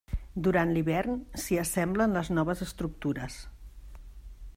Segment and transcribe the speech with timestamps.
[0.45, 3.37] Durant l'hivern, s'hi assemblen les noves estructures.